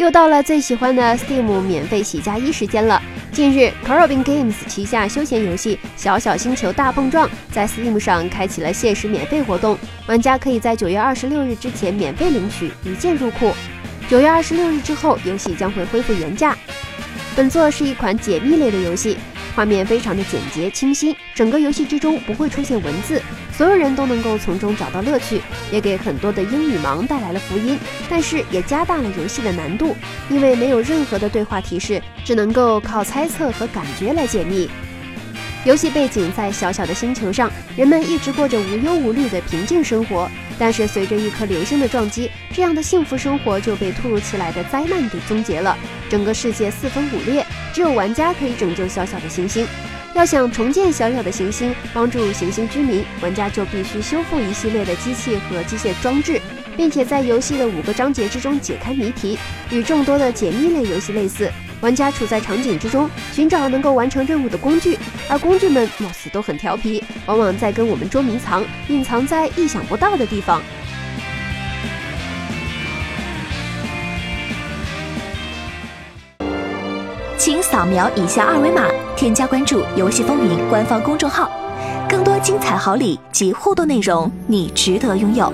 [0.00, 3.02] 又到了最喜欢的 Steam 免费喜加一时间了。
[3.32, 13.52] 近日，Carobin Games 旗下休闲游戏《小小星球大碰撞》在 Steam 上开启了限时免费活动，玩家可以在九月二十六日之前免费领取，一键入库。
[14.08, 16.56] 九月二十六日之后，游戏将会恢复原价。
[17.36, 19.18] 本作是一款解密类的游戏。
[19.54, 23.20] 画面非常的简洁清新，整个游戏之中不会出现文字，
[23.52, 25.40] 所有人都能够从中找到乐趣，
[25.70, 27.78] 也给很多的英语盲带来了福音。
[28.08, 29.94] 但是也加大了游戏的难度，
[30.30, 34.70] 因为没有任何的对话提示，只能够靠猜测和感觉来解密。
[35.64, 40.30] 游戏背景在小小的星球上，人们一直过着无忧无虑的平静生活。
[40.60, 45.76] 但是随着一颗流星的撞击，这样的幸福生活就被突如其来的灾难给终结了。
[46.10, 49.66] 整个世界四分五裂，只有玩家可以拯救小小的行星。
[50.14, 56.38] 要想重建小小的行星，帮助行星居民，玩家就必须修复一系列的机器和机械装置。
[56.76, 59.38] 并且在游戏的五个章节之中解开谜题，
[59.70, 61.50] 与众多的解密类游戏类似。
[61.80, 70.60] 玩家处在场景之中，寻找能够完成任务的工具，而工具们貌似都很调皮，往往在跟我们捉迷藏，隐藏在意想不到的地方。
[77.38, 81.50] 请扫描以下二维码，添加关注“游戏风云”官方公众号，
[82.06, 85.50] 更多精彩好礼及互动内容，你值得拥有。